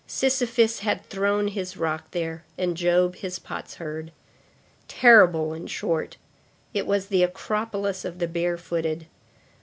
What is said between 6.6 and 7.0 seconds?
It